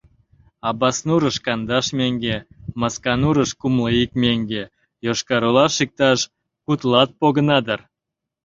Абаснурыш 0.69 1.37
кандаш 1.45 1.85
меҥге, 1.97 2.35
Масканурыш— 2.81 3.51
кумло 3.61 3.87
ик 4.03 4.11
меҥге, 4.21 4.63
Йошкар-Олаш 5.05 5.73
иктаж 5.83 6.19
кудлат 6.65 7.09
погына 7.19 7.59
дыр. 7.65 7.81